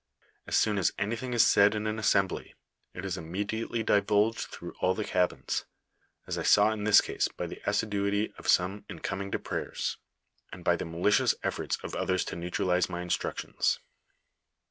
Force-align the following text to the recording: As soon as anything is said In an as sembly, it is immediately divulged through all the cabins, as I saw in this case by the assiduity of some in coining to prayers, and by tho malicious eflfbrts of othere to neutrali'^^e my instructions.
As 0.47 0.57
soon 0.57 0.79
as 0.79 0.91
anything 0.97 1.31
is 1.31 1.45
said 1.45 1.75
In 1.75 1.85
an 1.85 1.99
as 1.99 2.07
sembly, 2.07 2.53
it 2.95 3.05
is 3.05 3.17
immediately 3.19 3.83
divulged 3.83 4.47
through 4.49 4.73
all 4.79 4.95
the 4.95 5.03
cabins, 5.05 5.63
as 6.25 6.39
I 6.39 6.41
saw 6.41 6.71
in 6.71 6.85
this 6.85 7.01
case 7.01 7.27
by 7.27 7.45
the 7.45 7.61
assiduity 7.69 8.33
of 8.39 8.47
some 8.47 8.83
in 8.89 8.97
coining 9.01 9.29
to 9.31 9.37
prayers, 9.37 9.97
and 10.51 10.63
by 10.63 10.75
tho 10.75 10.85
malicious 10.85 11.35
eflfbrts 11.43 11.83
of 11.83 11.91
othere 11.93 12.17
to 12.25 12.35
neutrali'^^e 12.35 12.89
my 12.89 13.03
instructions. 13.03 13.79